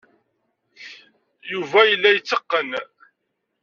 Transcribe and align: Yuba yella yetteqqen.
Yuba 1.51 1.79
yella 1.89 2.09
yetteqqen. 2.11 2.69